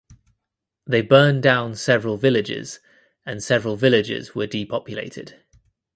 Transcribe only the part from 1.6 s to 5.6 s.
several villages and several villages were depopulated.